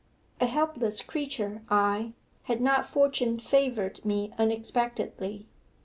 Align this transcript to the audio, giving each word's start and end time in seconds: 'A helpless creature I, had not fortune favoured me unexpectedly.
'A 0.39 0.47
helpless 0.47 0.99
creature 1.03 1.61
I, 1.69 2.13
had 2.45 2.59
not 2.59 2.89
fortune 2.89 3.37
favoured 3.37 4.03
me 4.03 4.33
unexpectedly. 4.35 5.45